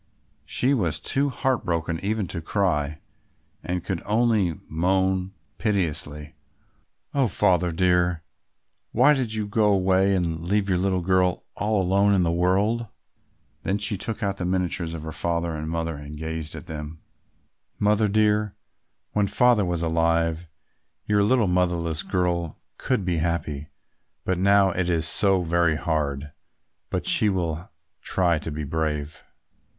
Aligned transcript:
She 0.47 0.73
was 0.73 0.99
too 0.99 1.29
heartbroken 1.29 1.99
even 1.99 2.27
to 2.29 2.41
cry 2.41 3.01
and 3.63 3.85
could 3.85 4.01
only 4.07 4.59
moan 4.67 5.35
piteously, 5.59 6.33
"Oh, 7.13 7.27
Father 7.27 7.71
dear, 7.71 8.23
why 8.93 9.13
did 9.13 9.35
you 9.35 9.45
go 9.45 9.65
away 9.71 10.15
and 10.15 10.41
leave 10.41 10.67
your 10.69 10.79
little 10.79 11.01
girl 11.01 11.45
all 11.55 11.79
alone 11.83 12.15
in 12.15 12.23
the 12.23 12.31
world?" 12.31 12.87
She 13.77 13.95
then 13.95 13.99
took 13.99 14.23
out 14.23 14.37
the 14.37 14.43
miniatures 14.45 14.95
of 14.95 15.03
her 15.03 15.11
father 15.11 15.53
and 15.53 15.69
mother 15.69 15.97
and 15.97 16.17
gazed 16.17 16.55
at 16.55 16.65
them. 16.65 17.03
"Mother 17.77 18.07
dear, 18.07 18.55
when 19.11 19.27
Father 19.27 19.65
was 19.65 19.83
alive, 19.83 20.47
your 21.05 21.21
little 21.21 21.45
motherless 21.45 22.01
girl 22.01 22.59
could 22.79 23.05
be 23.05 23.17
happy; 23.17 23.69
but 24.25 24.39
now 24.39 24.71
it 24.71 24.89
is 24.89 25.07
so 25.07 25.43
very 25.43 25.75
hard; 25.75 26.31
but 26.89 27.05
she 27.05 27.29
will 27.29 27.69
try 28.01 28.39
to 28.39 28.49
be 28.49 28.63
brave." 28.63 29.21